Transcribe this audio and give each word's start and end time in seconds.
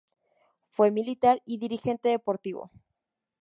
Fue 0.67 0.89
militar 0.89 1.43
y 1.45 1.59
dirigente 1.59 2.09
deportivo. 2.09 2.71